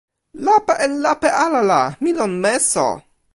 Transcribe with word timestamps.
lape 0.45 0.73
en 0.85 0.93
lape 1.03 1.29
ala 1.43 1.61
la, 1.71 1.81
mi 2.01 2.11
lon 2.19 2.33
meso. 2.43 2.87